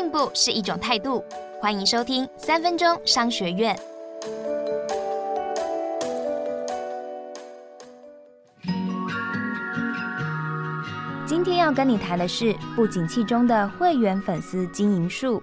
[0.00, 1.22] 进步是一种态度。
[1.60, 3.78] 欢迎收听三分钟商学院。
[11.26, 15.42] 今天要跟你谈的是不景气中的会员粉丝经营术。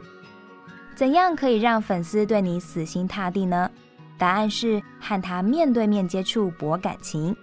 [0.95, 3.69] 怎样可以让粉丝对你死心塌地呢？
[4.17, 7.35] 答案是和他面对面接触博感情。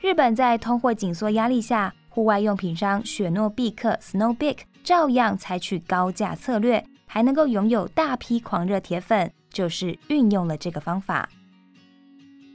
[0.00, 11.28] 日本在通货紧缩压力下，户外用品商雪诺必克 （Snowbik） 照样采取高价策略，还能够拥有大批狂热铁粉，就是运用了这个方法。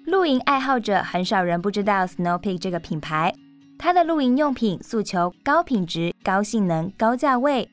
[0.05, 3.33] 露营爱好者很少人不知道 Snow Peak 这个品牌，
[3.77, 7.69] 它的露营用品诉求高品质、高性能、高价位。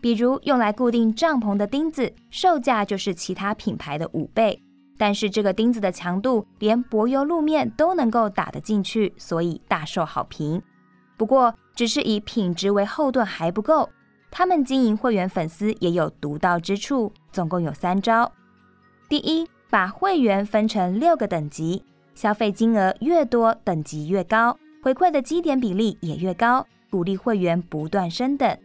[0.00, 4.60] 比如用来固定帐篷的钉子，售价就是其他品牌的五倍。
[4.98, 10.62] 但是这个钉子的强度连柏油路面都能够打得进去，所以大受好评。
[11.22, 13.88] 不过，只是以品质为后盾还不够，
[14.28, 18.32] 他们经营会员粉丝也有独到之处，总共有三招。
[19.08, 21.84] 第一，把会员分成六个等级，
[22.16, 28.58] 消费金额越多，等级越高，回馈的基点比例也越高，鼓励会员不断升等。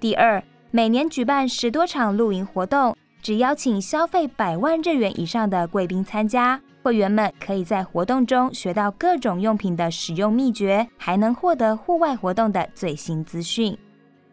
[0.00, 6.60] 第二，每年举办十多场露营活动，只邀请消费百万日元以上的贵宾参加。
[6.82, 13.78] 会员们可以在活动中学到各种用品的使用秘诀，还能获得户外活动的最新资讯。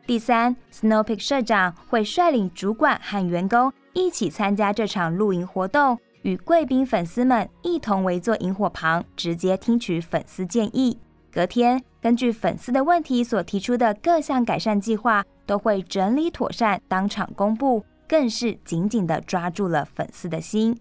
[0.08, 10.98] 第三，Snow Peak 社长会率领主管和员工一起参加这场露营活动，与贵宾粉丝们一同围坐萤火旁，直接听取粉丝建议。
[11.32, 15.24] 隔天，根据粉丝的问题所提出的各项改善计划。
[15.50, 20.78] 都会整理妥善，当场公布，更是紧紧的抓住了粉丝的心。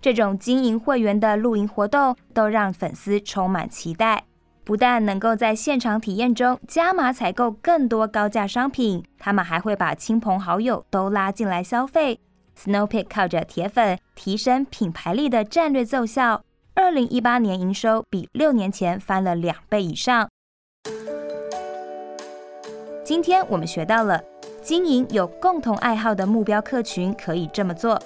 [0.00, 4.24] 这种经营会员的露营活动，都让粉丝充满期待。
[4.64, 12.20] 不但能够在现场体验中加码采购更多高价商品，他们还会把亲朋好友都拉进来消费。
[12.54, 16.42] Snow Peak 靠着铁粉提升品牌力的战略奏效，
[16.74, 20.28] 二零一八年营收比六年前翻了两倍以上。
[23.02, 24.22] 今天我们学到了，
[24.68, 27.98] 经营有共同爱好的目标客群可以这么做：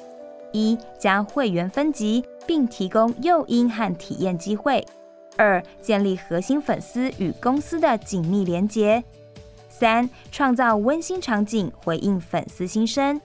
[0.53, 4.81] 一、将会员分级，并提供诱因和体验机会；
[5.37, 9.03] 二、建立核心粉丝与公司的紧密连结；
[9.69, 13.21] 三、创造温馨场景，回应粉丝心声。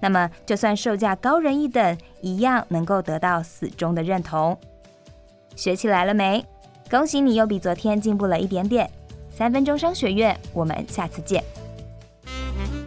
[0.00, 4.56] 那么，就算售价高人一等，一样能够得到死忠的认同。
[5.54, 6.42] 学起来了没？
[6.90, 8.90] 恭喜你，又比昨天进步了一点点。
[9.30, 11.44] 三分钟商学院，我们下次见。